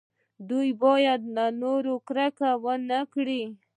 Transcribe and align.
دوی 0.49 0.69
باید 0.83 1.21
له 1.35 1.45
نورو 1.61 1.93
کرکه 2.07 2.49
ونه 2.63 2.99
کړي. 3.13 3.43